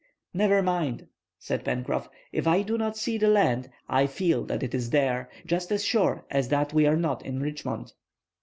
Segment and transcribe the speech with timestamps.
[0.33, 1.07] "Never mind,"
[1.37, 3.69] said Pencroff, "if I do not see the land.
[3.87, 7.93] I feel that it is there,—just as sure as that we are not in Richmond."